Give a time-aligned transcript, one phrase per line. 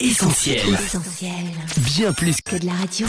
[0.00, 0.62] Essentiel.
[1.84, 3.06] Bien plus que de la radio.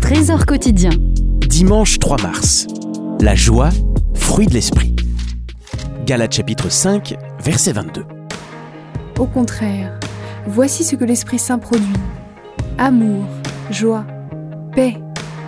[0.00, 0.90] Trésor quotidien.
[1.40, 2.68] Dimanche 3 mars.
[3.20, 3.70] La joie,
[4.14, 4.94] fruit de l'esprit.
[6.06, 8.04] Galates chapitre 5, verset 22.
[9.18, 9.98] Au contraire,
[10.46, 11.86] voici ce que l'Esprit Saint produit.
[12.78, 13.24] Amour,
[13.72, 14.06] joie,
[14.72, 14.98] paix,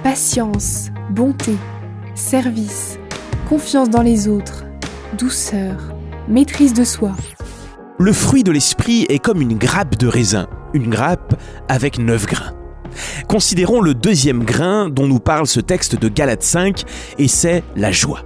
[0.02, 1.55] patience, bonté,
[2.16, 2.98] service,
[3.48, 4.64] confiance dans les autres,
[5.16, 5.95] douceur,
[6.27, 7.12] maîtrise de soi.
[8.00, 12.54] Le fruit de l'esprit est comme une grappe de raisin, une grappe avec neuf grains.
[13.28, 16.84] Considérons le deuxième grain dont nous parle ce texte de Galates 5,
[17.18, 18.22] et c'est la joie.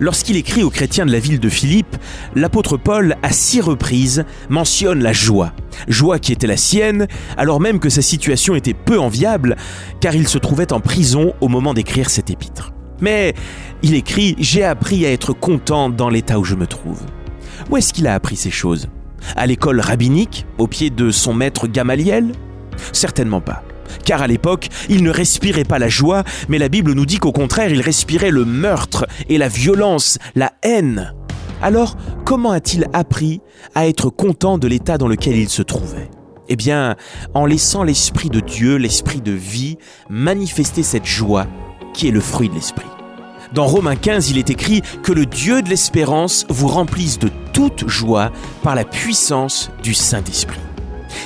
[0.00, 1.98] Lorsqu'il écrit aux chrétiens de la ville de Philippe,
[2.34, 5.52] l'apôtre Paul, à six reprises, mentionne la joie.
[5.86, 9.56] Joie qui était la sienne, alors même que sa situation était peu enviable,
[10.00, 12.72] car il se trouvait en prison au moment d'écrire cet épître.
[13.02, 13.34] Mais
[13.82, 17.02] il écrit J'ai appris à être content dans l'état où je me trouve.
[17.70, 18.88] Où est-ce qu'il a appris ces choses?
[19.36, 22.32] À l'école rabbinique, au pied de son maître Gamaliel?
[22.92, 23.62] Certainement pas.
[24.04, 27.32] Car à l'époque, il ne respirait pas la joie, mais la Bible nous dit qu'au
[27.32, 31.14] contraire, il respirait le meurtre et la violence, la haine.
[31.62, 33.40] Alors, comment a-t-il appris
[33.74, 36.10] à être content de l'état dans lequel il se trouvait?
[36.48, 36.96] Eh bien,
[37.32, 39.78] en laissant l'Esprit de Dieu, l'Esprit de vie,
[40.10, 41.46] manifester cette joie
[41.94, 42.84] qui est le fruit de l'Esprit.
[43.52, 47.88] Dans Romains 15, il est écrit que le Dieu de l'espérance vous remplisse de toute
[47.88, 50.58] joie par la puissance du Saint-Esprit.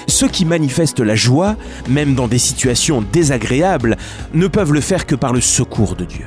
[0.06, 1.56] Ceux qui manifestent la joie,
[1.88, 3.96] même dans des situations désagréables,
[4.34, 6.26] ne peuvent le faire que par le secours de Dieu.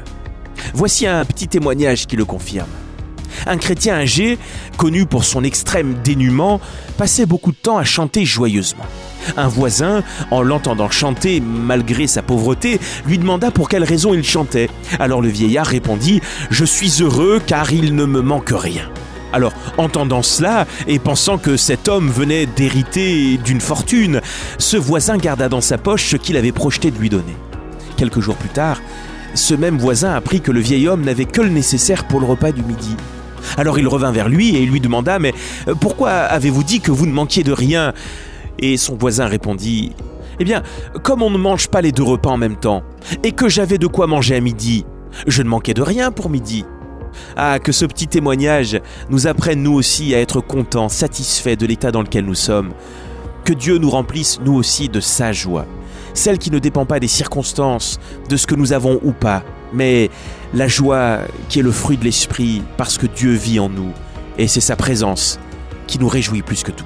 [0.73, 2.69] Voici un petit témoignage qui le confirme.
[3.45, 4.37] Un chrétien âgé,
[4.77, 6.59] connu pour son extrême dénuement,
[6.97, 8.85] passait beaucoup de temps à chanter joyeusement.
[9.37, 14.69] Un voisin, en l'entendant chanter malgré sa pauvreté, lui demanda pour quelle raison il chantait.
[14.99, 16.19] Alors le vieillard répondit⁇
[16.49, 18.83] Je suis heureux car il ne me manque rien⁇
[19.33, 24.19] alors, entendant cela et pensant que cet homme venait d'hériter d'une fortune,
[24.57, 27.37] ce voisin garda dans sa poche ce qu'il avait projeté de lui donner.
[27.95, 28.81] Quelques jours plus tard,
[29.33, 32.51] ce même voisin apprit que le vieil homme n'avait que le nécessaire pour le repas
[32.51, 32.97] du midi.
[33.57, 35.33] Alors il revint vers lui et lui demanda Mais
[35.79, 37.93] pourquoi avez-vous dit que vous ne manquiez de rien?
[38.61, 39.93] Et son voisin répondit
[40.39, 40.63] Eh bien,
[41.03, 42.83] comme on ne mange pas les deux repas en même temps,
[43.23, 44.85] et que j'avais de quoi manger à midi,
[45.27, 46.65] je ne manquais de rien pour midi.
[47.35, 48.79] Ah, que ce petit témoignage
[49.09, 52.71] nous apprenne nous aussi à être contents, satisfaits de l'état dans lequel nous sommes.
[53.43, 55.65] Que Dieu nous remplisse nous aussi de sa joie,
[56.13, 57.99] celle qui ne dépend pas des circonstances,
[58.29, 59.43] de ce que nous avons ou pas,
[59.73, 60.09] mais
[60.53, 63.91] la joie qui est le fruit de l'esprit parce que Dieu vit en nous,
[64.37, 65.39] et c'est sa présence
[65.87, 66.85] qui nous réjouit plus que tout.